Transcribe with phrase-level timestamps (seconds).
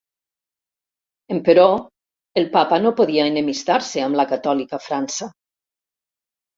[1.35, 1.67] Emperò,
[2.43, 5.33] el Papa no podia enemistar-se amb la catòlica França.